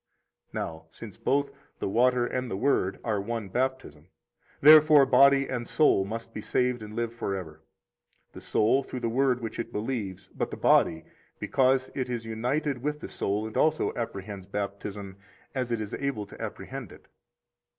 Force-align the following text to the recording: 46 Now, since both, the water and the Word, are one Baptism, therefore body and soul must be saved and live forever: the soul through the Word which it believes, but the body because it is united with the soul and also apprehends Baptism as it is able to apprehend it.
46 0.53 0.53
Now, 0.55 0.85
since 0.89 1.15
both, 1.17 1.51
the 1.77 1.87
water 1.87 2.25
and 2.25 2.49
the 2.49 2.57
Word, 2.57 2.99
are 3.03 3.21
one 3.21 3.49
Baptism, 3.49 4.07
therefore 4.59 5.05
body 5.05 5.47
and 5.47 5.67
soul 5.67 6.05
must 6.05 6.33
be 6.33 6.41
saved 6.41 6.81
and 6.81 6.95
live 6.95 7.13
forever: 7.13 7.61
the 8.33 8.41
soul 8.41 8.81
through 8.81 9.01
the 9.01 9.09
Word 9.09 9.41
which 9.41 9.59
it 9.59 9.71
believes, 9.71 10.27
but 10.35 10.49
the 10.49 10.57
body 10.57 11.05
because 11.37 11.91
it 11.93 12.09
is 12.09 12.25
united 12.25 12.81
with 12.81 12.99
the 12.99 13.09
soul 13.09 13.45
and 13.45 13.55
also 13.55 13.93
apprehends 13.95 14.47
Baptism 14.47 15.17
as 15.53 15.71
it 15.71 15.79
is 15.79 15.93
able 15.93 16.25
to 16.25 16.41
apprehend 16.41 16.91
it. 16.91 17.07